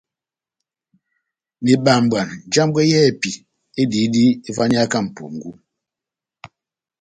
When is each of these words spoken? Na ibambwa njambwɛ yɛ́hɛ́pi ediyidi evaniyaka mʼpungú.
Na 1.63 1.69
ibambwa 1.75 2.21
njambwɛ 2.47 2.81
yɛ́hɛ́pi 2.91 3.31
ediyidi 3.81 4.23
evaniyaka 4.49 4.97
mʼpungú. 5.05 5.51